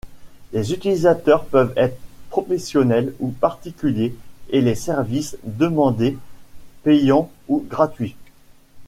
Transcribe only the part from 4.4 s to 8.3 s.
et les services demandés payants ou gratuits.